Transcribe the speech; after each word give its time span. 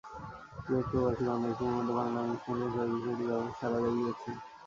Kuwait 0.63 0.85
প্রবাসী 0.89 1.23
বাংলাদেশিদের 1.27 1.73
মধ্যে 1.75 1.93
বাংলায় 1.99 2.25
অনুষ্ঠান 2.25 2.55
প্রচারের 2.59 2.93
বিষয়টি 2.95 3.23
ব্যাপক 3.29 3.51
সাড়া 3.59 3.79
জাগিয়েছে। 3.83 4.29